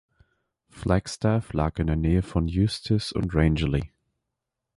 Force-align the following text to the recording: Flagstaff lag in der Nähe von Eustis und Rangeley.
Flagstaff 0.71 1.53
lag 1.53 1.77
in 1.79 1.85
der 1.85 1.95
Nähe 1.95 2.23
von 2.23 2.47
Eustis 2.49 3.11
und 3.11 3.35
Rangeley. 3.35 3.91